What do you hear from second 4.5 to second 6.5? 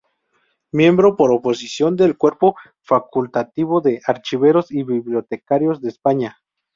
y Bibliotecarios de España.